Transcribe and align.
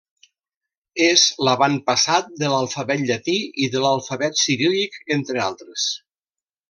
És 1.07 1.25
l'avantpassat 1.47 2.31
de 2.43 2.49
l'alfabet 2.53 3.03
llatí 3.09 3.35
i 3.67 3.69
de 3.75 3.83
l'alfabet 3.85 4.41
ciríl·lic, 4.45 4.99
entre 5.19 5.45
altres. 5.51 5.85